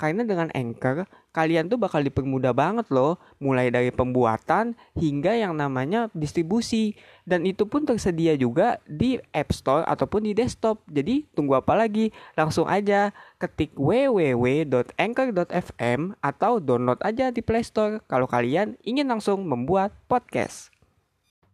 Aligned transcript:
Karena 0.00 0.24
dengan 0.24 0.48
Anchor, 0.56 1.04
kalian 1.36 1.68
tuh 1.68 1.76
bakal 1.76 2.00
dipermudah 2.00 2.56
banget 2.56 2.88
loh, 2.88 3.20
mulai 3.36 3.68
dari 3.68 3.92
pembuatan 3.92 4.72
hingga 4.96 5.36
yang 5.36 5.52
namanya 5.52 6.08
distribusi. 6.16 6.96
Dan 7.28 7.44
itu 7.44 7.68
pun 7.68 7.84
tersedia 7.84 8.32
juga 8.40 8.80
di 8.88 9.20
App 9.36 9.52
Store 9.52 9.84
ataupun 9.84 10.24
di 10.24 10.32
desktop. 10.32 10.80
Jadi 10.88 11.28
tunggu 11.36 11.60
apa 11.60 11.76
lagi? 11.76 12.16
Langsung 12.32 12.64
aja 12.64 13.12
ketik 13.36 13.76
www.anchor.fm 13.76 16.00
atau 16.24 16.64
download 16.64 17.04
aja 17.04 17.28
di 17.28 17.44
Play 17.44 17.60
Store 17.60 18.00
kalau 18.08 18.24
kalian 18.24 18.80
ingin 18.80 19.04
langsung 19.04 19.44
membuat 19.44 19.92
podcast. 20.08 20.72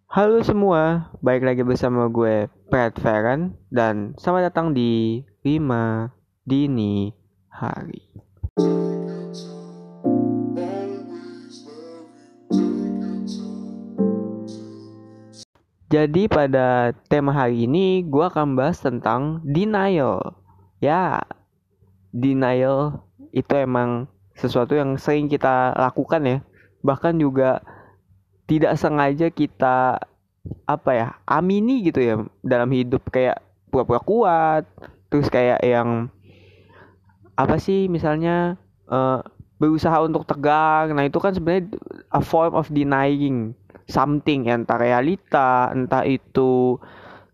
Halo 0.07 0.39
semua, 0.47 1.11
baik 1.19 1.43
lagi 1.43 1.67
bersama 1.67 2.07
gue 2.07 2.47
Pat 2.71 2.95
Feren 2.95 3.59
dan 3.75 4.15
selamat 4.15 4.55
datang 4.55 4.71
di 4.71 5.27
5 5.43 6.47
Dini 6.47 7.11
Hari. 7.51 8.26
Jadi 15.87 16.27
pada 16.27 16.91
tema 17.07 17.31
hari 17.31 17.71
ini 17.71 18.03
gue 18.03 18.27
akan 18.27 18.59
bahas 18.59 18.83
tentang 18.83 19.39
denial. 19.47 20.35
Ya, 20.83 21.23
denial 22.11 23.07
itu 23.31 23.55
emang 23.55 24.11
sesuatu 24.35 24.75
yang 24.75 24.99
sering 24.99 25.31
kita 25.31 25.79
lakukan 25.79 26.27
ya. 26.27 26.39
Bahkan 26.83 27.23
juga 27.23 27.63
tidak 28.51 28.75
sengaja 28.83 29.31
kita 29.31 30.03
apa 30.67 30.91
ya 30.91 31.09
amini 31.27 31.87
gitu 31.87 32.03
ya 32.03 32.15
dalam 32.43 32.71
hidup 32.71 33.07
kayak 33.11 33.43
pura-pura 33.71 33.99
kuat 34.03 34.63
terus 35.11 35.27
kayak 35.27 35.59
yang 35.63 36.07
apa 37.37 37.61
sih 37.61 37.87
misalnya 37.93 38.57
uh, 38.89 39.21
berusaha 39.57 39.97
untuk 40.05 40.25
tegang. 40.29 40.93
Nah 40.93 41.05
itu 41.09 41.21
kan 41.21 41.33
sebenarnya 41.33 41.77
a 42.13 42.21
form 42.21 42.57
of 42.57 42.69
denying 42.73 43.53
something. 43.89 44.49
Entah 44.49 44.81
realita 44.81 45.73
entah 45.73 46.05
itu 46.05 46.81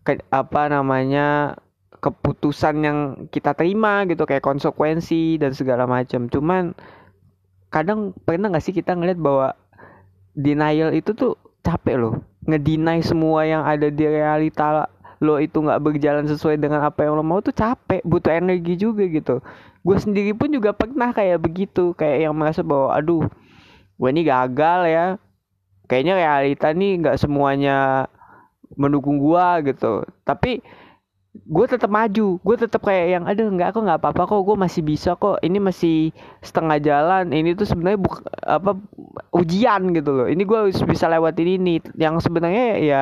ke, 0.03 0.19
apa 0.31 0.71
namanya 0.71 1.59
keputusan 2.03 2.75
yang 2.83 2.99
kita 3.31 3.55
terima 3.55 4.03
gitu 4.07 4.27
kayak 4.27 4.43
konsekuensi 4.43 5.39
dan 5.39 5.55
segala 5.55 5.87
macam. 5.87 6.27
Cuman 6.27 6.75
kadang 7.71 8.11
pernah 8.27 8.51
nggak 8.51 8.63
sih 8.63 8.75
kita 8.75 8.93
ngeliat 8.93 9.19
bahwa 9.19 9.55
denial 10.35 10.91
itu 10.91 11.15
tuh 11.15 11.39
capek 11.63 11.95
loh. 11.95 12.15
Ngedinai 12.43 12.99
semua 12.99 13.47
yang 13.47 13.63
ada 13.63 13.87
di 13.87 14.03
realita 14.03 14.91
lo 15.23 15.39
itu 15.39 15.55
nggak 15.63 15.79
berjalan 15.79 16.27
sesuai 16.27 16.59
dengan 16.59 16.83
apa 16.83 17.07
yang 17.07 17.15
lo 17.15 17.23
mau 17.23 17.39
tuh 17.39 17.55
capek 17.55 18.03
butuh 18.03 18.35
energi 18.35 18.75
juga 18.75 19.07
gitu 19.07 19.39
gue 19.83 19.97
sendiri 19.99 20.31
pun 20.31 20.47
juga 20.47 20.71
pernah 20.71 21.11
kayak 21.11 21.43
begitu 21.43 21.91
kayak 21.99 22.27
yang 22.27 22.33
merasa 22.33 22.63
bahwa 22.63 22.95
aduh 22.95 23.27
gue 23.99 24.09
ini 24.09 24.23
gagal 24.23 24.81
ya. 24.87 25.05
Kayaknya 25.83 26.13
realita 26.15 26.67
nih 26.71 26.91
nggak 27.03 27.19
semuanya 27.19 28.07
mendukung 28.79 29.19
gua 29.19 29.59
gitu. 29.61 30.07
Tapi 30.23 30.63
gue 31.33 31.65
tetap 31.65 31.89
maju 31.89 32.37
gue 32.37 32.55
tetap 32.55 32.85
kayak 32.85 33.07
yang 33.09 33.23
aduh 33.25 33.49
nggak 33.49 33.73
kok 33.73 33.81
nggak 33.81 33.99
apa-apa 34.05 34.23
kok 34.29 34.41
gue 34.47 34.55
masih 34.57 34.81
bisa 34.81 35.19
kok. 35.19 35.43
Ini 35.43 35.59
masih 35.59 36.15
setengah 36.39 36.79
jalan. 36.79 37.35
Ini 37.35 37.53
tuh 37.59 37.67
sebenarnya 37.67 37.99
buk 37.99 38.23
apa 38.47 38.79
ujian 39.35 39.91
gitu 39.91 40.11
loh. 40.15 40.27
Ini 40.31 40.41
gue 40.41 40.57
harus 40.57 40.79
bisa 40.87 41.11
lewatin 41.11 41.59
ini. 41.59 41.83
Yang 41.99 42.31
sebenarnya 42.31 42.79
ya 42.79 43.01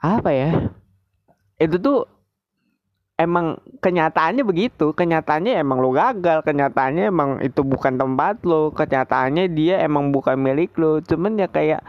apa 0.00 0.30
ya 0.32 0.72
itu 1.60 1.76
tuh 1.76 2.08
emang 3.20 3.60
kenyataannya 3.84 4.42
begitu. 4.48 4.96
Kenyataannya 4.96 5.60
emang 5.60 5.84
lo 5.84 5.92
gagal. 5.92 6.40
Kenyataannya 6.42 7.04
emang 7.12 7.30
itu 7.44 7.60
bukan 7.60 8.00
tempat 8.00 8.40
lo. 8.48 8.72
Kenyataannya 8.72 9.52
dia 9.52 9.84
emang 9.84 10.08
bukan 10.08 10.40
milik 10.40 10.72
lo. 10.80 11.04
Cuman 11.04 11.36
ya 11.36 11.46
kayak 11.52 11.84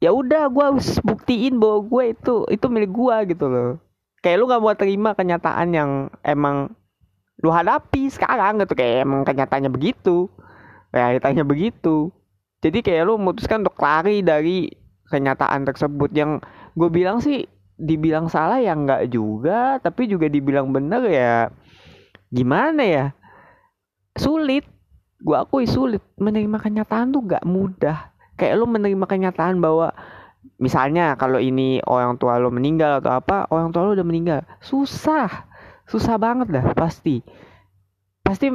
ya 0.00 0.10
udah 0.14 0.48
gue 0.48 0.64
harus 0.64 0.96
buktiin 1.02 1.58
bahwa 1.60 1.84
gue 1.84 2.04
itu 2.14 2.34
itu 2.48 2.66
milik 2.70 2.92
gue 2.94 3.16
gitu 3.34 3.46
loh. 3.50 3.70
Kayak 4.22 4.36
lu 4.38 4.44
gak 4.52 4.62
mau 4.62 4.76
terima 4.76 5.10
kenyataan 5.16 5.68
yang 5.74 5.90
emang 6.22 6.70
lu 7.42 7.50
hadapi 7.50 8.06
sekarang 8.06 8.62
gitu. 8.62 8.78
Kayak 8.78 9.02
emang 9.02 9.26
kenyataannya 9.26 9.70
begitu. 9.74 10.30
Realitanya 10.94 11.42
begitu. 11.42 12.14
Jadi 12.62 12.84
kayak 12.86 13.02
lu 13.08 13.18
memutuskan 13.18 13.66
untuk 13.66 13.80
lari 13.82 14.22
dari 14.22 14.70
kenyataan 15.10 15.66
tersebut. 15.66 16.14
Yang 16.14 16.46
gue 16.78 16.88
bilang 16.92 17.18
sih 17.18 17.50
dibilang 17.80 18.28
salah 18.28 18.60
ya 18.60 18.76
nggak 18.76 19.08
juga 19.08 19.80
tapi 19.80 20.04
juga 20.04 20.28
dibilang 20.28 20.68
bener 20.68 21.02
ya 21.08 21.34
gimana 22.30 22.82
ya? 22.86 23.04
Sulit. 24.14 24.64
Gue 25.20 25.36
akui 25.36 25.68
sulit. 25.68 26.00
Menerima 26.16 26.56
kenyataan 26.56 27.12
tuh 27.12 27.26
gak 27.26 27.44
mudah. 27.44 28.14
Kayak 28.38 28.56
lo 28.56 28.64
menerima 28.70 29.04
kenyataan 29.04 29.60
bahwa 29.60 29.92
misalnya 30.56 31.12
kalau 31.20 31.36
ini 31.36 31.84
orang 31.84 32.16
tua 32.16 32.40
lo 32.40 32.48
meninggal 32.48 33.04
atau 33.04 33.12
apa 33.12 33.44
orang 33.52 33.68
tua 33.74 33.84
lo 33.84 33.92
udah 33.92 34.06
meninggal. 34.06 34.40
Susah. 34.64 35.28
Susah 35.84 36.16
banget 36.16 36.48
dah 36.48 36.72
pasti. 36.72 37.20
Pasti 38.24 38.48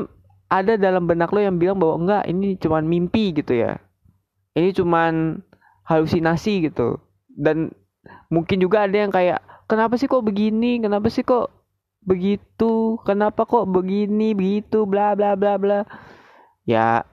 ada 0.50 0.80
dalam 0.80 1.06
benak 1.06 1.30
lo 1.36 1.44
yang 1.44 1.62
bilang 1.62 1.78
bahwa 1.78 2.02
enggak 2.02 2.24
ini 2.32 2.58
cuman 2.58 2.88
mimpi 2.88 3.36
gitu 3.36 3.54
ya. 3.54 3.78
Ini 4.58 4.72
cuman 4.74 5.44
halusinasi 5.86 6.72
gitu. 6.72 6.98
Dan 7.30 7.76
mungkin 8.30 8.58
juga 8.62 8.86
ada 8.86 8.96
yang 8.96 9.12
kayak 9.14 9.40
kenapa 9.70 9.98
sih 9.98 10.10
kok 10.10 10.26
begini? 10.26 10.82
Kenapa 10.82 11.08
sih 11.10 11.26
kok 11.26 11.52
begitu? 12.06 13.02
Kenapa 13.04 13.44
kok 13.46 13.66
begini 13.70 14.34
begitu? 14.38 14.86
Bla 14.86 15.18
bla 15.18 15.34
bla 15.34 15.58
bla. 15.58 15.80
Ya 16.66 17.06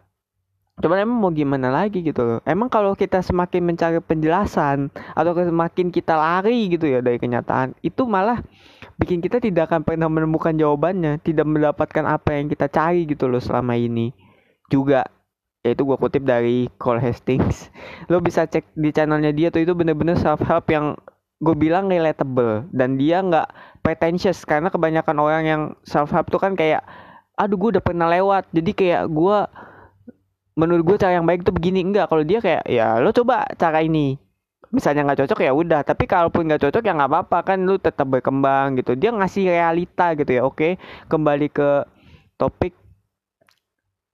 cuman 0.82 1.04
emang 1.04 1.18
mau 1.20 1.30
gimana 1.30 1.68
lagi 1.68 2.00
gitu 2.02 2.24
loh. 2.24 2.40
Emang 2.48 2.72
kalau 2.72 2.96
kita 2.96 3.20
semakin 3.20 3.62
mencari 3.62 4.00
penjelasan 4.00 4.88
atau 5.14 5.32
semakin 5.36 5.92
kita 5.92 6.16
lari 6.16 6.72
gitu 6.72 6.88
ya 6.88 7.04
dari 7.04 7.20
kenyataan 7.20 7.76
itu 7.84 8.02
malah 8.08 8.40
bikin 8.98 9.22
kita 9.22 9.38
tidak 9.38 9.70
akan 9.70 9.84
pernah 9.86 10.08
menemukan 10.08 10.52
jawabannya 10.56 11.20
tidak 11.22 11.46
mendapatkan 11.46 12.04
apa 12.08 12.38
yang 12.38 12.46
kita 12.48 12.66
cari 12.72 13.06
gitu 13.06 13.28
loh 13.28 13.40
selama 13.40 13.76
ini 13.78 14.10
juga 14.72 15.06
yaitu 15.62 15.86
gue 15.86 15.94
kutip 15.94 16.26
dari 16.26 16.66
Cole 16.78 16.98
Hastings. 16.98 17.70
Lo 18.10 18.18
bisa 18.18 18.46
cek 18.46 18.74
di 18.74 18.90
channelnya 18.90 19.30
dia 19.30 19.48
tuh 19.54 19.62
itu 19.62 19.72
bener-bener 19.78 20.18
self 20.18 20.42
help 20.42 20.66
yang 20.74 20.98
gue 21.38 21.54
bilang 21.54 21.86
relatable. 21.86 22.66
Dan 22.74 22.98
dia 22.98 23.22
nggak 23.22 23.78
pretentious 23.86 24.42
karena 24.42 24.74
kebanyakan 24.74 25.16
orang 25.22 25.44
yang 25.46 25.62
self 25.86 26.10
help 26.10 26.30
tuh 26.34 26.42
kan 26.42 26.58
kayak 26.58 26.82
aduh 27.38 27.54
gue 27.54 27.78
udah 27.78 27.84
pernah 27.84 28.10
lewat. 28.10 28.50
Jadi 28.50 28.70
kayak 28.74 29.02
gue 29.06 29.38
menurut 30.58 30.82
gue 30.82 30.96
cara 30.98 31.22
yang 31.22 31.26
baik 31.26 31.46
tuh 31.46 31.54
begini. 31.54 31.86
Enggak 31.86 32.10
kalau 32.10 32.26
dia 32.26 32.42
kayak 32.42 32.66
ya 32.66 32.98
lo 32.98 33.14
coba 33.14 33.46
cara 33.54 33.86
ini. 33.86 34.18
Misalnya 34.74 35.06
nggak 35.06 35.22
cocok 35.22 35.46
ya 35.46 35.54
udah. 35.54 35.86
Tapi 35.86 36.10
kalaupun 36.10 36.50
nggak 36.50 36.62
cocok 36.66 36.82
ya 36.82 36.92
nggak 36.98 37.10
apa-apa. 37.14 37.38
Kan 37.54 37.70
lu 37.70 37.78
tetap 37.78 38.10
berkembang 38.10 38.82
gitu. 38.82 38.98
Dia 38.98 39.14
ngasih 39.14 39.46
realita 39.46 40.18
gitu 40.18 40.30
ya. 40.34 40.42
Oke 40.42 40.74
kembali 41.06 41.54
ke 41.54 41.86
topik 42.34 42.74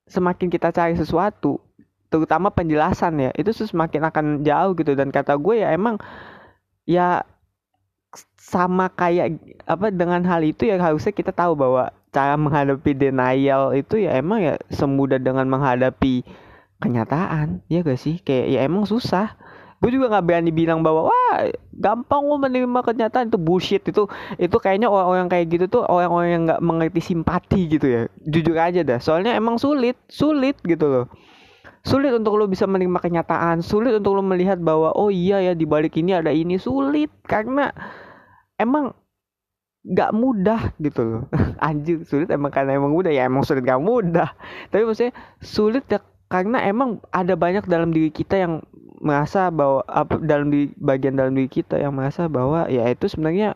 semakin 0.09 0.49
kita 0.51 0.75
cari 0.75 0.99
sesuatu 0.99 1.63
terutama 2.09 2.49
penjelasan 2.49 3.21
ya 3.21 3.31
itu 3.37 3.53
semakin 3.53 4.09
akan 4.09 4.27
jauh 4.43 4.73
gitu. 4.75 4.97
Dan 4.97 5.13
kata 5.13 5.37
gue 5.37 5.63
ya 5.63 5.71
emang 5.73 6.01
ya 6.89 7.23
sama 8.41 8.89
kayak 8.89 9.39
apa 9.69 9.93
dengan 9.93 10.25
hal 10.25 10.41
itu 10.43 10.67
ya 10.67 10.81
harusnya 10.81 11.13
kita 11.13 11.31
tahu 11.31 11.55
bahwa 11.55 11.93
cara 12.09 12.35
menghadapi 12.35 12.97
denial 12.97 13.77
itu 13.77 14.01
ya 14.01 14.17
emang 14.17 14.41
ya 14.41 14.55
semudah 14.73 15.21
dengan 15.21 15.45
menghadapi 15.47 16.25
kenyataan 16.83 17.63
ya 17.71 17.87
gak 17.87 18.01
sih? 18.01 18.19
Kayak 18.25 18.47
ya 18.51 18.61
emang 18.67 18.89
susah 18.89 19.38
gue 19.79 19.91
juga 19.95 20.11
nggak 20.11 20.27
berani 20.27 20.51
bilang 20.51 20.83
bahwa 20.83 21.07
wah 21.07 21.35
gampang 21.71 22.23
lo 22.27 22.37
menerima 22.43 22.81
kenyataan 22.83 23.31
itu 23.31 23.39
bullshit. 23.39 23.83
Itu 23.87 24.11
itu 24.37 24.57
kayaknya 24.59 24.91
orang-orang 24.91 25.31
kayak 25.31 25.47
gitu 25.55 25.65
tuh 25.71 25.83
orang-orang 25.87 26.31
yang 26.35 26.43
nggak 26.51 26.63
mengerti 26.63 27.01
simpati 27.15 27.61
gitu 27.71 27.87
ya. 27.87 28.03
Jujur 28.27 28.59
aja 28.59 28.83
dah 28.83 28.99
soalnya 28.99 29.39
emang 29.39 29.57
sulit 29.57 29.95
sulit 30.11 30.59
gitu 30.67 30.87
loh. 30.91 31.07
Sulit 31.87 32.11
untuk 32.11 32.35
lo 32.35 32.51
bisa 32.51 32.67
menerima 32.67 32.99
kenyataan 32.99 33.63
sulit 33.63 33.95
untuk 33.95 34.19
lo 34.19 34.23
melihat 34.27 34.59
bahwa 34.59 34.91
oh 34.99 35.15
iya 35.15 35.39
ya 35.41 35.53
di 35.55 35.63
balik 35.63 35.95
ini 35.95 36.19
ada 36.19 36.35
ini. 36.35 36.59
Sulit 36.59 37.15
karena 37.23 37.71
emang 38.59 38.99
nggak 39.87 40.11
mudah 40.11 40.75
gitu 40.83 41.01
loh. 41.07 41.23
Anjir 41.65 42.03
sulit 42.03 42.27
emang 42.35 42.51
karena 42.51 42.75
emang 42.75 42.91
mudah. 42.91 43.15
Ya 43.15 43.31
emang 43.31 43.47
sulit 43.47 43.63
gak 43.63 43.79
mudah. 43.79 44.35
Tapi 44.75 44.83
maksudnya 44.83 45.15
sulit 45.39 45.87
ya 45.87 46.03
karena 46.29 46.61
emang 46.69 47.01
ada 47.09 47.33
banyak 47.41 47.65
dalam 47.65 47.89
diri 47.89 48.13
kita 48.13 48.37
yang 48.37 48.61
merasa 48.99 49.49
bahwa 49.51 49.83
apa 49.87 50.19
dalam 50.19 50.51
di 50.51 50.71
bagian 50.79 51.15
dalam 51.15 51.35
diri 51.35 51.51
kita 51.51 51.79
yang 51.79 51.95
merasa 51.95 52.27
bahwa 52.27 52.67
ya 52.67 52.87
itu 52.91 53.07
sebenarnya 53.07 53.55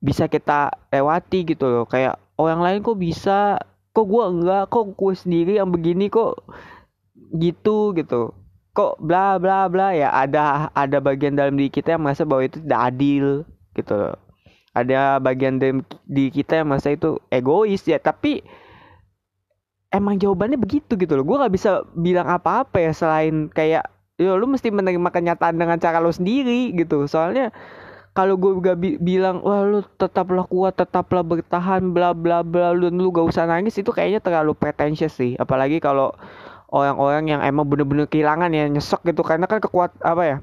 bisa 0.00 0.28
kita 0.28 0.72
lewati 0.92 1.44
gitu 1.44 1.68
loh. 1.68 1.84
Kayak 1.84 2.20
orang 2.40 2.60
lain 2.64 2.78
kok 2.80 2.98
bisa 3.00 3.60
kok 3.92 4.06
gue 4.06 4.24
enggak 4.24 4.70
kok 4.72 4.96
gue 4.96 5.12
sendiri 5.16 5.52
yang 5.60 5.68
begini 5.68 6.08
kok 6.08 6.40
gitu 7.36 7.92
gitu. 7.96 8.32
Kok 8.72 9.02
bla 9.02 9.36
bla 9.36 9.68
bla 9.68 9.92
ya 9.92 10.12
ada 10.12 10.70
ada 10.72 10.98
bagian 11.02 11.36
dalam 11.36 11.56
diri 11.58 11.68
kita 11.72 11.96
yang 11.98 12.02
merasa 12.06 12.24
bahwa 12.24 12.46
itu 12.46 12.58
tidak 12.64 12.80
adil 12.94 13.24
gitu 13.76 13.92
loh. 13.96 14.16
Ada 14.72 15.18
bagian 15.18 15.58
dalam 15.58 15.82
di 16.06 16.30
kita 16.30 16.62
yang 16.62 16.70
merasa 16.70 16.94
itu 16.94 17.18
egois 17.28 17.82
ya 17.84 17.98
tapi 17.98 18.40
emang 19.90 20.16
jawabannya 20.16 20.56
begitu 20.56 20.94
gitu 20.96 21.12
loh. 21.18 21.26
Gue 21.26 21.36
nggak 21.36 21.54
bisa 21.54 21.82
bilang 21.98 22.30
apa-apa 22.30 22.78
ya 22.78 22.92
selain 22.94 23.50
kayak 23.50 23.84
yo 24.20 24.36
lu 24.36 24.44
mesti 24.44 24.68
menerima 24.68 25.08
kenyataan 25.08 25.56
dengan 25.56 25.80
cara 25.80 25.98
lo 25.98 26.12
sendiri 26.12 26.76
gitu. 26.76 27.08
Soalnya 27.08 27.48
kalau 28.12 28.36
gue 28.36 28.52
gak 28.60 28.76
bi 28.76 29.00
bilang 29.00 29.40
wah 29.40 29.64
lu 29.64 29.80
tetaplah 29.96 30.44
kuat 30.44 30.76
tetaplah 30.76 31.24
bertahan 31.24 31.94
bla 31.94 32.12
bla 32.12 32.44
bla 32.44 32.76
lu 32.76 32.92
lu 32.92 33.08
gak 33.14 33.32
usah 33.32 33.48
nangis 33.48 33.80
itu 33.80 33.88
kayaknya 33.88 34.20
terlalu 34.20 34.52
pretentious 34.52 35.16
sih. 35.16 35.34
Apalagi 35.40 35.80
kalau 35.80 36.12
orang-orang 36.68 37.24
yang 37.32 37.40
emang 37.40 37.64
bener-bener 37.64 38.04
kehilangan 38.04 38.52
ya 38.52 38.68
nyesek 38.68 39.00
gitu. 39.08 39.24
Karena 39.24 39.48
kan 39.48 39.64
kekuat 39.64 39.96
apa 40.04 40.22
ya 40.28 40.36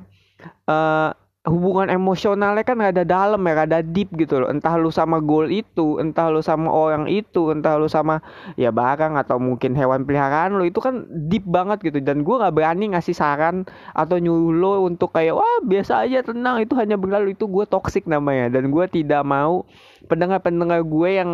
uh, 0.65 1.09
hubungan 1.47 1.87
emosionalnya 1.87 2.67
kan 2.67 2.83
ada 2.83 3.07
dalam 3.07 3.39
ya 3.47 3.63
ada 3.63 3.79
deep 3.79 4.11
gitu 4.19 4.43
loh. 4.43 4.51
Entah 4.51 4.75
lu 4.75 4.91
sama 4.91 5.23
goal 5.23 5.47
itu 5.47 5.97
entah 5.97 6.27
lu 6.27 6.43
sama 6.43 6.67
orang 6.67 7.07
itu 7.07 7.55
entah 7.55 7.79
lu 7.79 7.87
sama 7.87 8.19
ya 8.59 8.69
barang 8.69 9.15
atau 9.15 9.39
mungkin 9.39 9.71
hewan 9.73 10.03
peliharaan 10.03 10.59
lu 10.59 10.67
itu 10.67 10.83
kan 10.83 11.07
deep 11.31 11.47
banget 11.47 11.79
gitu. 11.87 12.03
Dan 12.03 12.27
gue 12.27 12.35
nggak 12.35 12.51
berani 12.51 12.91
ngasih 12.91 13.15
saran 13.15 13.63
atau 13.95 14.19
nyuruh 14.19 14.53
lo 14.53 14.73
untuk 14.83 15.15
kayak 15.15 15.39
wah 15.39 15.57
biasa 15.63 16.03
aja 16.03 16.21
tenang. 16.27 16.59
Itu 16.67 16.75
hanya 16.75 16.99
berlalu 16.99 17.33
itu 17.33 17.47
gue 17.47 17.63
toxic 17.63 18.03
namanya. 18.05 18.51
Dan 18.51 18.69
gue 18.69 18.85
tidak 18.91 19.23
mau 19.23 19.63
pendengar-pendengar 20.11 20.83
gue 20.83 21.09
yang 21.15 21.31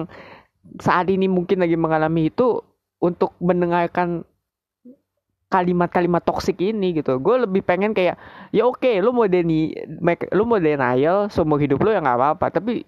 saat 0.79 1.09
ini 1.09 1.25
mungkin 1.25 1.59
lagi 1.59 1.75
mengalami 1.75 2.29
itu 2.29 2.61
untuk 3.03 3.35
mendengarkan 3.43 4.23
kalimat-kalimat 5.53 6.25
toksik 6.25 6.57
ini 6.65 6.97
gitu. 6.97 7.21
Gue 7.21 7.45
lebih 7.45 7.61
pengen 7.61 7.93
kayak 7.93 8.17
ya 8.49 8.65
oke 8.65 8.81
okay, 8.81 8.97
lu 8.97 9.13
mau 9.13 9.29
deni 9.29 9.69
lu 10.33 10.43
mau 10.49 10.57
denial 10.57 11.29
seumur 11.29 11.61
hidup 11.61 11.77
lu 11.85 11.93
ya 11.93 12.01
nggak 12.01 12.17
apa-apa. 12.17 12.45
Tapi 12.57 12.81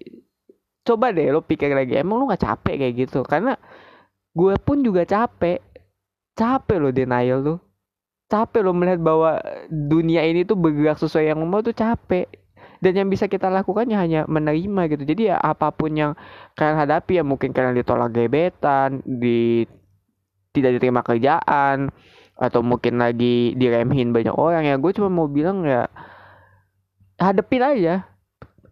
coba 0.82 1.14
deh 1.14 1.30
lu 1.30 1.38
pikir 1.46 1.70
lagi 1.70 2.02
emang 2.02 2.18
lu 2.18 2.26
nggak 2.26 2.42
capek 2.42 2.74
kayak 2.82 2.94
gitu? 3.06 3.22
Karena 3.22 3.54
gue 4.34 4.54
pun 4.58 4.82
juga 4.82 5.06
capek. 5.06 5.62
Capek 6.34 6.76
lo 6.82 6.90
denial 6.90 7.38
lu. 7.38 7.54
Capek 8.26 8.60
lo 8.66 8.74
melihat 8.74 8.98
bahwa 8.98 9.38
dunia 9.70 10.26
ini 10.26 10.42
tuh 10.42 10.58
bergerak 10.58 10.98
sesuai 10.98 11.30
yang 11.30 11.38
mau 11.46 11.62
tuh 11.62 11.72
capek. 11.72 12.26
Dan 12.76 12.92
yang 12.92 13.08
bisa 13.08 13.24
kita 13.24 13.48
lakukan 13.48 13.88
ya 13.88 14.04
hanya 14.04 14.20
menerima 14.28 14.82
gitu. 14.92 15.08
Jadi 15.08 15.32
ya 15.32 15.40
apa 15.40 15.72
pun 15.72 15.96
yang 15.96 16.12
kalian 16.58 16.76
hadapi 16.76 17.22
ya 17.22 17.24
mungkin 17.24 17.54
kalian 17.54 17.72
ditolak 17.78 18.12
gebetan 18.12 19.00
di 19.06 19.64
tidak 20.52 20.76
diterima 20.76 21.00
kerjaan 21.00 21.88
atau 22.36 22.60
mungkin 22.60 23.00
lagi 23.00 23.56
diremehin 23.56 24.12
banyak 24.12 24.36
orang 24.36 24.68
ya. 24.68 24.76
Gue 24.76 24.92
cuma 24.92 25.08
mau 25.08 25.26
bilang 25.26 25.64
ya 25.64 25.88
hadepin 27.16 27.64
aja. 27.64 28.04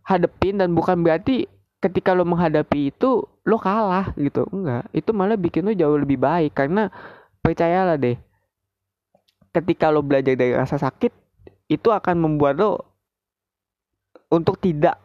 Hadepin 0.05 0.61
dan 0.61 0.77
bukan 0.77 1.01
berarti 1.01 1.49
ketika 1.81 2.13
lo 2.13 2.29
menghadapi 2.29 2.93
itu 2.93 3.25
lo 3.25 3.57
kalah 3.57 4.13
gitu. 4.21 4.45
Enggak. 4.53 4.85
Itu 4.93 5.17
malah 5.17 5.41
bikin 5.41 5.65
lo 5.65 5.73
jauh 5.73 5.97
lebih 5.97 6.21
baik. 6.21 6.53
Karena 6.53 6.93
percayalah 7.41 7.97
deh 7.97 8.17
ketika 9.55 9.89
lo 9.89 10.03
belajar 10.03 10.35
dari 10.35 10.51
rasa 10.51 10.77
sakit 10.77 11.15
itu 11.71 11.89
akan 11.89 12.19
membuat 12.19 12.59
lo 12.59 12.83
untuk 14.29 14.59
tidak 14.59 14.99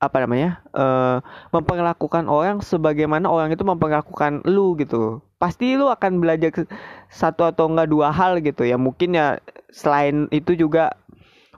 apa 0.00 0.24
namanya 0.24 0.64
uh, 0.72 1.20
memperlakukan 1.52 2.24
orang 2.24 2.64
sebagaimana 2.64 3.28
orang 3.28 3.52
itu 3.52 3.60
memperlakukan 3.60 4.40
lu 4.48 4.72
gitu 4.80 5.20
pasti 5.40 5.72
lu 5.72 5.88
akan 5.88 6.20
belajar 6.20 6.52
satu 7.08 7.48
atau 7.48 7.72
enggak 7.72 7.88
dua 7.88 8.12
hal 8.12 8.44
gitu 8.44 8.68
ya. 8.68 8.76
Mungkin 8.76 9.16
ya 9.16 9.40
selain 9.72 10.28
itu 10.28 10.52
juga 10.52 10.92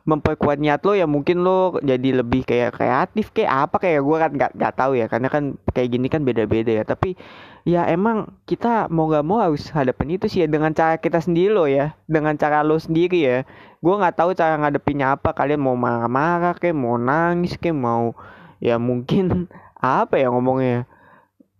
memperkuat 0.02 0.58
niat 0.58 0.82
lo 0.82 0.98
ya 0.98 1.06
mungkin 1.06 1.46
lo 1.46 1.78
jadi 1.78 2.18
lebih 2.22 2.42
kayak 2.42 2.74
kreatif 2.74 3.30
kayak 3.30 3.70
apa 3.70 3.76
kayak 3.78 4.02
gue 4.02 4.16
kan 4.18 4.30
nggak 4.38 4.52
nggak 4.54 4.74
tahu 4.78 4.92
ya. 4.94 5.06
Karena 5.10 5.28
kan 5.34 5.58
kayak 5.74 5.88
gini 5.98 6.06
kan 6.06 6.22
beda-beda 6.22 6.70
ya. 6.70 6.84
Tapi 6.86 7.18
ya 7.66 7.82
emang 7.90 8.30
kita 8.46 8.86
mau 8.86 9.10
nggak 9.10 9.26
mau 9.26 9.42
harus 9.42 9.66
hadapin 9.74 10.14
itu 10.14 10.30
sih 10.30 10.46
ya 10.46 10.48
dengan 10.50 10.70
cara 10.70 11.02
kita 11.02 11.18
sendiri 11.18 11.50
lo 11.50 11.66
ya. 11.66 11.98
Dengan 12.06 12.38
cara 12.38 12.62
lo 12.62 12.78
sendiri 12.78 13.18
ya. 13.18 13.42
Gue 13.82 13.94
nggak 13.98 14.14
tahu 14.14 14.30
cara 14.38 14.54
ngadepinnya 14.62 15.18
apa. 15.18 15.34
Kalian 15.34 15.58
mau 15.58 15.74
marah-marah 15.74 16.54
kayak 16.54 16.78
mau 16.78 16.94
nangis 16.94 17.58
kayak 17.58 17.74
mau 17.74 18.14
ya 18.62 18.78
mungkin 18.78 19.50
apa 19.82 20.22
ya 20.22 20.30
ngomongnya 20.30 20.86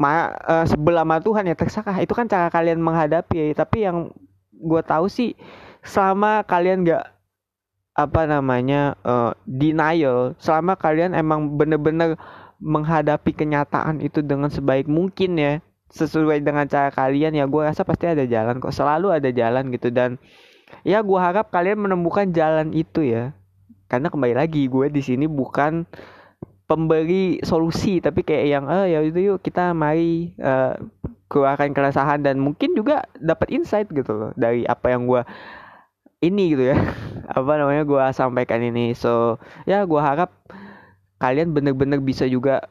ma 0.01 0.33
uh, 0.49 0.65
sebelah 0.67 1.05
sama 1.07 1.17
Tuhan 1.21 1.45
ya 1.49 1.55
terserah 1.57 1.97
itu 2.01 2.13
kan 2.13 2.27
cara 2.27 2.49
kalian 2.49 2.81
menghadapi. 2.81 3.53
Ya 3.53 3.55
tapi 3.57 3.85
yang 3.87 4.13
gue 4.53 4.83
tahu 4.87 5.11
sih 5.11 5.35
selama 5.83 6.47
kalian 6.47 6.87
nggak 6.87 7.05
apa 7.93 8.25
namanya 8.25 8.97
uh, 9.05 9.37
denial 9.45 10.33
selama 10.41 10.81
kalian 10.81 11.13
emang 11.13 11.61
bener-bener 11.61 12.17
menghadapi 12.63 13.35
kenyataan 13.35 14.01
itu 14.01 14.23
dengan 14.23 14.49
sebaik 14.49 14.87
mungkin 14.87 15.35
ya 15.37 15.53
sesuai 15.93 16.41
dengan 16.41 16.65
cara 16.65 16.89
kalian 16.89 17.37
ya 17.37 17.45
gue 17.45 17.63
rasa 17.63 17.85
pasti 17.85 18.09
ada 18.09 18.25
jalan 18.25 18.59
kok. 18.59 18.73
Selalu 18.73 19.13
ada 19.13 19.29
jalan 19.29 19.69
gitu. 19.69 19.93
Dan 19.93 20.17
ya 20.83 21.05
gue 21.05 21.19
harap 21.21 21.53
kalian 21.53 21.85
menemukan 21.85 22.33
jalan 22.33 22.73
itu 22.73 23.05
ya. 23.05 23.37
Karena 23.93 24.09
kembali 24.09 24.33
lagi 24.33 24.73
gue 24.73 24.89
di 24.89 25.05
sini 25.05 25.29
bukan 25.29 25.85
pemberi 26.73 27.37
solusi 27.45 28.01
tapi 28.01 28.25
kayak 28.25 28.47
yang 28.49 28.65
oh 28.65 28.89
ya 28.89 29.05
itu 29.05 29.21
yuk 29.21 29.45
kita 29.45 29.77
mari 29.77 30.33
uh, 30.41 30.73
keluarkan 31.29 31.77
keresahan 31.77 32.25
dan 32.25 32.41
mungkin 32.41 32.73
juga 32.73 33.05
dapat 33.21 33.53
insight 33.53 33.93
gitu 33.93 34.13
loh 34.17 34.31
dari 34.41 34.65
apa 34.65 34.89
yang 34.89 35.05
gue 35.05 35.21
ini 36.25 36.57
gitu 36.57 36.73
ya 36.73 36.77
apa 37.37 37.53
namanya 37.61 37.85
gue 37.85 38.05
sampaikan 38.17 38.65
ini. 38.65 38.97
So 38.97 39.37
ya 39.69 39.85
gue 39.85 40.01
harap 40.01 40.33
kalian 41.21 41.53
bener-bener 41.53 42.01
bisa 42.01 42.25
juga 42.25 42.65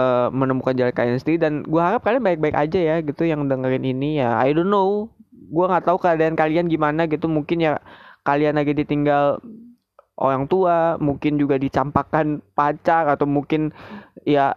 uh, 0.00 0.32
menemukan 0.32 0.72
jalan 0.72 0.96
kalian 0.96 1.20
sendiri 1.20 1.36
dan 1.36 1.52
gue 1.64 1.82
harap 1.82 2.00
kalian 2.00 2.24
baik-baik 2.24 2.56
aja 2.56 2.80
ya 2.80 2.96
gitu 3.04 3.28
yang 3.28 3.44
dengerin 3.44 3.84
ini 3.84 4.24
ya. 4.24 4.40
I 4.40 4.56
don't 4.56 4.72
know 4.72 5.12
gue 5.50 5.64
nggak 5.66 5.84
tahu 5.84 6.00
keadaan 6.00 6.40
kalian 6.40 6.72
gimana 6.72 7.04
gitu. 7.04 7.28
Mungkin 7.28 7.60
ya 7.60 7.84
kalian 8.24 8.56
lagi 8.56 8.72
ditinggal 8.72 9.44
orang 10.20 10.44
tua 10.46 11.00
mungkin 11.00 11.40
juga 11.40 11.56
dicampakkan 11.56 12.44
pacar 12.52 13.08
atau 13.08 13.24
mungkin 13.24 13.72
ya 14.28 14.52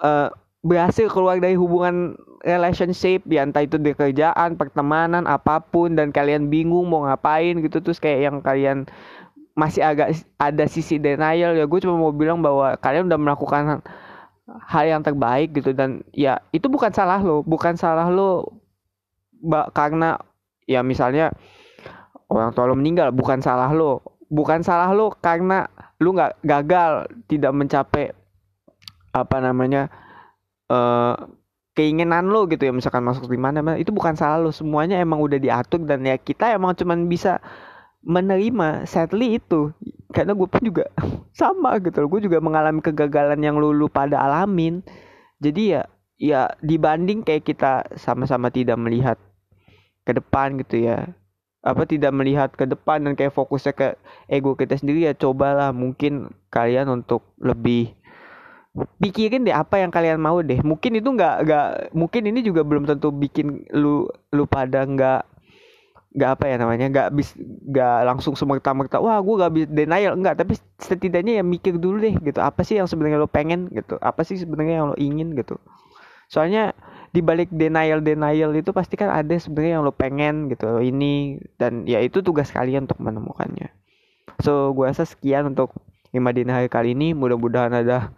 uh, 0.00 0.30
berhasil 0.62 1.10
keluar 1.10 1.42
dari 1.42 1.58
hubungan 1.58 2.14
relationship 2.46 3.20
ya 3.28 3.44
entah 3.44 3.66
itu 3.66 3.76
di 3.76 3.92
kerjaan 3.92 4.56
pertemanan 4.56 5.28
apa 5.28 5.60
pun 5.60 5.92
dan 5.92 6.08
kalian 6.08 6.48
bingung 6.48 6.88
mau 6.88 7.04
ngapain 7.04 7.60
gitu 7.60 7.84
terus 7.84 8.00
kayak 8.00 8.32
yang 8.32 8.36
kalian 8.40 8.88
masih 9.58 9.84
agak 9.84 10.16
ada 10.40 10.64
sisi 10.64 10.96
denial 10.96 11.52
ya 11.52 11.68
gue 11.68 11.80
cuma 11.84 12.00
mau 12.00 12.14
bilang 12.14 12.40
bahwa 12.40 12.80
kalian 12.80 13.12
udah 13.12 13.20
melakukan 13.20 13.84
hal 14.66 14.84
yang 14.88 15.02
terbaik 15.04 15.52
gitu 15.52 15.76
dan 15.76 16.00
ya 16.16 16.40
itu 16.50 16.66
bukan 16.72 16.90
salah 16.90 17.20
lo 17.20 17.44
bukan 17.44 17.76
salah 17.76 18.08
lo 18.08 18.48
karena 19.76 20.16
ya 20.64 20.80
misalnya 20.80 21.34
orang 22.32 22.56
tua 22.56 22.70
lo 22.70 22.74
meninggal 22.78 23.12
bukan 23.12 23.44
salah 23.44 23.68
lo 23.68 24.09
bukan 24.30 24.62
salah 24.62 24.94
lo 24.94 25.10
karena 25.18 25.66
lu 25.98 26.14
nggak 26.14 26.40
gagal 26.46 27.10
tidak 27.26 27.52
mencapai 27.52 28.14
apa 29.10 29.36
namanya 29.42 29.90
uh, 30.70 31.18
keinginan 31.74 32.30
lo 32.30 32.46
gitu 32.46 32.70
ya 32.70 32.72
misalkan 32.72 33.02
masuk 33.02 33.26
di 33.26 33.36
mana 33.36 33.74
itu 33.74 33.90
bukan 33.90 34.14
salah 34.14 34.38
lo 34.38 34.54
semuanya 34.54 35.02
emang 35.02 35.18
udah 35.18 35.36
diatur 35.36 35.82
dan 35.82 36.06
ya 36.06 36.14
kita 36.14 36.54
emang 36.54 36.78
cuman 36.78 37.10
bisa 37.10 37.42
menerima 38.00 38.88
sadly 38.88 39.40
itu. 39.40 39.72
Karena 40.10 40.34
gue 40.34 40.48
pun 40.48 40.62
juga 40.64 40.90
sama 41.40 41.78
gitu 41.78 42.02
gue 42.08 42.20
juga 42.26 42.38
mengalami 42.42 42.80
kegagalan 42.82 43.38
yang 43.40 43.60
lu, 43.60 43.72
lu 43.76 43.86
pada 43.86 44.18
alamin. 44.20 44.82
Jadi 45.40 45.76
ya 45.76 45.82
ya 46.20 46.52
dibanding 46.60 47.24
kayak 47.24 47.48
kita 47.48 47.88
sama-sama 47.96 48.52
tidak 48.52 48.76
melihat 48.76 49.16
ke 50.04 50.12
depan 50.12 50.60
gitu 50.60 50.84
ya 50.84 51.08
apa 51.60 51.84
tidak 51.84 52.12
melihat 52.16 52.48
ke 52.56 52.64
depan 52.64 53.04
dan 53.04 53.12
kayak 53.12 53.36
fokusnya 53.36 53.72
ke 53.76 53.88
ego 54.32 54.56
kita 54.56 54.80
sendiri 54.80 55.04
ya 55.04 55.12
cobalah 55.12 55.76
mungkin 55.76 56.32
kalian 56.48 56.88
untuk 56.88 57.20
lebih 57.36 57.92
pikirin 59.02 59.44
deh 59.44 59.52
apa 59.52 59.82
yang 59.82 59.90
kalian 59.90 60.16
mau 60.22 60.38
deh. 60.40 60.62
Mungkin 60.62 61.02
itu 61.02 61.08
nggak 61.10 61.36
nggak 61.44 61.68
mungkin 61.92 62.22
ini 62.30 62.40
juga 62.40 62.62
belum 62.62 62.86
tentu 62.86 63.10
bikin 63.10 63.66
lu 63.74 64.06
lu 64.30 64.44
pada 64.46 64.86
nggak 64.86 65.20
nggak 66.10 66.30
apa 66.34 66.44
ya 66.50 66.56
namanya 66.58 66.86
nggak 66.90 67.08
bis 67.14 67.38
nggak 67.70 67.98
langsung 68.02 68.34
semerta 68.34 68.74
merta 68.74 68.98
wah 68.98 69.18
gue 69.22 69.34
gak 69.42 69.52
bisa 69.54 69.66
denial. 69.70 70.14
Enggak 70.16 70.38
tapi 70.38 70.54
setidaknya 70.78 71.42
ya 71.42 71.44
mikir 71.44 71.78
dulu 71.78 72.02
deh 72.02 72.14
gitu 72.18 72.40
apa 72.40 72.62
sih 72.62 72.78
yang 72.78 72.88
sebenarnya 72.88 73.18
lo 73.20 73.30
pengen? 73.30 73.68
gitu. 73.74 73.98
Apa 74.00 74.22
sih 74.24 74.38
sebenarnya 74.38 74.74
yang 74.82 74.86
lo 74.94 74.96
ingin? 74.98 75.34
gitu. 75.34 75.58
Soalnya 76.30 76.72
di 77.10 77.20
balik 77.20 77.50
denial 77.50 77.98
denial 77.98 78.54
itu 78.54 78.70
pasti 78.70 78.94
kan 78.94 79.10
ada 79.10 79.34
sebenarnya 79.34 79.80
yang 79.80 79.84
lo 79.86 79.94
pengen 79.94 80.46
gitu 80.46 80.78
ini 80.78 81.42
dan 81.58 81.82
ya 81.84 81.98
itu 81.98 82.22
tugas 82.22 82.54
kalian 82.54 82.86
untuk 82.86 83.02
menemukannya. 83.02 83.70
So 84.40 84.70
gue 84.72 84.86
rasa 84.86 85.02
sekian 85.04 85.50
untuk 85.50 85.74
lima 86.14 86.30
dini 86.30 86.50
hari 86.54 86.70
kali 86.70 86.94
ini. 86.94 87.12
Mudah-mudahan 87.12 87.74
ada 87.74 88.14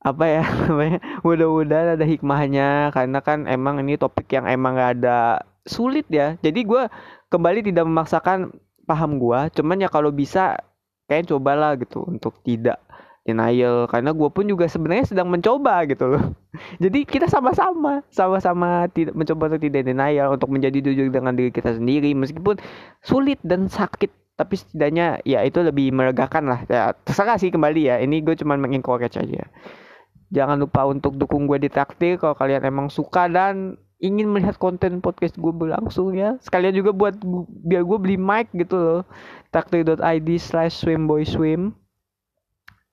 apa 0.00 0.24
ya 0.24 0.44
namanya 0.64 0.98
mudah-mudahan 1.20 2.00
ada 2.00 2.04
hikmahnya 2.08 2.96
karena 2.96 3.18
kan 3.20 3.44
emang 3.44 3.84
ini 3.84 4.00
topik 4.00 4.30
yang 4.32 4.48
emang 4.48 4.80
gak 4.80 5.02
ada 5.02 5.44
sulit 5.68 6.08
ya. 6.08 6.40
Jadi 6.40 6.64
gue 6.64 6.88
kembali 7.28 7.60
tidak 7.60 7.84
memaksakan 7.84 8.56
paham 8.88 9.20
gue 9.20 9.40
cuman 9.52 9.84
ya 9.84 9.92
kalau 9.92 10.08
bisa 10.08 10.56
kayak 11.12 11.28
cobalah 11.28 11.76
gitu 11.76 12.08
untuk 12.08 12.40
tidak 12.40 12.80
denial 13.28 13.84
karena 13.84 14.16
gue 14.16 14.28
pun 14.32 14.48
juga 14.48 14.64
sebenarnya 14.64 15.12
sedang 15.12 15.28
mencoba 15.28 15.84
gitu 15.84 16.16
loh 16.16 16.24
jadi 16.78 16.98
kita 17.04 17.26
sama-sama 17.26 18.02
sama-sama 18.10 18.86
tidak 18.90 19.14
mencoba 19.14 19.52
untuk 19.54 19.62
tidak 19.66 19.82
denial 19.86 20.34
untuk 20.34 20.50
menjadi 20.52 20.78
jujur 20.82 21.08
dengan 21.10 21.34
diri 21.34 21.50
kita 21.50 21.76
sendiri 21.76 22.12
meskipun 22.14 22.58
sulit 23.02 23.38
dan 23.44 23.66
sakit. 23.70 24.10
Tapi 24.38 24.54
setidaknya 24.54 25.18
ya 25.26 25.42
itu 25.42 25.58
lebih 25.66 25.90
melegakan 25.90 26.46
lah. 26.46 26.60
Ya 26.70 26.94
terserah 26.94 27.42
sih 27.42 27.50
kembali 27.50 27.90
ya. 27.90 27.98
Ini 27.98 28.22
gue 28.22 28.38
cuma 28.38 28.54
mengencourage 28.54 29.18
aja. 29.18 29.50
Jangan 30.30 30.62
lupa 30.62 30.86
untuk 30.86 31.18
dukung 31.18 31.50
gue 31.50 31.58
di 31.58 31.66
traktir 31.66 32.22
kalau 32.22 32.38
kalian 32.38 32.62
emang 32.62 32.86
suka 32.86 33.26
dan 33.26 33.74
ingin 33.98 34.30
melihat 34.30 34.54
konten 34.54 35.02
podcast 35.02 35.34
gue 35.34 35.50
berlangsung 35.50 36.14
ya. 36.14 36.38
Sekalian 36.38 36.70
juga 36.70 36.94
buat 36.94 37.18
biar 37.66 37.82
gue 37.82 37.98
beli 37.98 38.14
mic 38.14 38.46
gitu 38.54 38.78
loh. 38.78 39.02
Traktir.id 39.50 40.28
slash 40.38 40.86
swimboyswim 40.86 41.74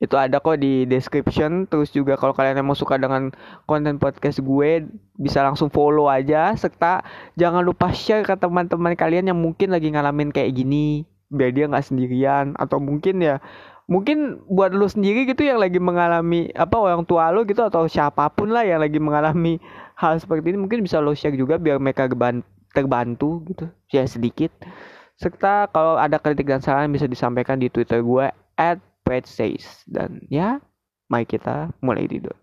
itu 0.06 0.16
ada 0.16 0.38
kok 0.38 0.62
di 0.62 0.86
description. 0.86 1.66
Terus 1.66 1.90
juga 1.90 2.16
kalau 2.16 2.32
kalian 2.32 2.62
emang 2.62 2.78
suka 2.78 2.96
dengan 3.02 3.34
konten 3.66 3.98
podcast 3.98 4.40
gue 4.40 4.86
bisa 5.18 5.42
langsung 5.42 5.74
follow 5.74 6.08
aja. 6.08 6.54
Serta 6.54 7.02
jangan 7.36 7.66
lupa 7.66 7.90
share 7.92 8.24
ke 8.24 8.38
teman-teman 8.38 8.94
kalian 8.94 9.34
yang 9.34 9.40
mungkin 9.42 9.74
lagi 9.74 9.90
ngalamin 9.90 10.30
kayak 10.30 10.54
gini 10.54 11.04
biar 11.34 11.52
dia 11.52 11.66
nggak 11.66 11.86
sendirian. 11.86 12.54
Atau 12.56 12.78
mungkin 12.78 13.20
ya 13.20 13.42
mungkin 13.86 14.42
buat 14.50 14.74
lu 14.74 14.90
sendiri 14.90 15.30
gitu 15.30 15.46
yang 15.46 15.62
lagi 15.62 15.78
mengalami 15.78 16.50
apa 16.58 16.74
orang 16.74 17.06
tua 17.06 17.30
lu 17.30 17.46
gitu 17.46 17.62
atau 17.62 17.86
siapa 17.86 18.26
pun 18.34 18.50
lah 18.50 18.66
yang 18.66 18.82
lagi 18.82 18.98
mengalami 18.98 19.62
hal 19.94 20.18
seperti 20.18 20.54
ini 20.54 20.58
mungkin 20.58 20.82
bisa 20.82 20.98
lo 20.98 21.14
share 21.14 21.38
juga 21.38 21.62
biar 21.62 21.78
mereka 21.78 22.10
terbantu 22.74 23.46
gitu. 23.50 23.66
Ya 23.94 24.06
sedikit. 24.06 24.52
Serta 25.16 25.72
kalau 25.72 25.96
ada 25.96 26.20
kritik 26.20 26.50
dan 26.50 26.60
saran 26.60 26.92
bisa 26.92 27.08
disampaikan 27.08 27.56
di 27.56 27.72
twitter 27.72 28.04
gue 28.04 28.28
at 28.60 28.80
Pet 29.06 29.30
Says 29.30 29.86
dan 29.86 30.26
ya 30.28 30.58
mari 31.08 31.30
kita 31.30 31.70
mulai 31.86 32.10
tidur 32.10 32.34